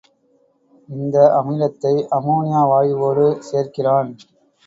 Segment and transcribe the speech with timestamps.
[0.89, 4.09] இந்த அமிலத்தை அம்மோனியா வாயுவோடு சேர்க்கிறான்.